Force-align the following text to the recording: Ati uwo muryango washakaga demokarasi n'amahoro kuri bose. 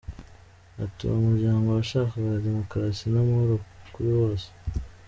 Ati 0.83 1.01
uwo 1.05 1.17
muryango 1.27 1.67
washakaga 1.77 2.43
demokarasi 2.47 3.03
n'amahoro 3.13 3.55
kuri 3.93 4.09
bose. 4.19 4.47